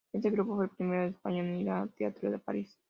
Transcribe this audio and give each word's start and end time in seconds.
Este 0.13 0.31
grupo 0.31 0.55
fue 0.55 0.65
el 0.65 0.71
primero 0.71 1.03
de 1.03 1.09
España 1.09 1.43
en 1.43 1.57
ir 1.57 1.69
al 1.69 1.91
teatro 1.93 2.35
a 2.35 2.39
París. 2.39 2.75